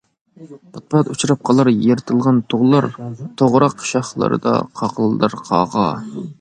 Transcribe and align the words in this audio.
پات-پات 0.77 1.11
ئۇچراپ 1.15 1.43
قالار 1.49 1.69
يىرتىلغان 1.73 2.41
تۇغلار، 2.55 2.89
توغراق 3.43 3.87
شاخلىرىدا 3.93 4.59
قاقىلدار 4.83 5.41
قاغا. 5.47 5.89